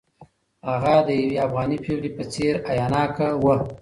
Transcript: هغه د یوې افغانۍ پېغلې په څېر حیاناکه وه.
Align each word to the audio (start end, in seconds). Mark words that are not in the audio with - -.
هغه 0.69 0.93
د 1.07 1.09
یوې 1.21 1.35
افغانۍ 1.47 1.77
پېغلې 1.85 2.11
په 2.17 2.23
څېر 2.33 2.53
حیاناکه 2.67 3.27
وه. 3.43 3.55